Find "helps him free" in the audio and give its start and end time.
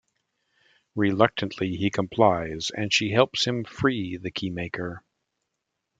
3.11-4.17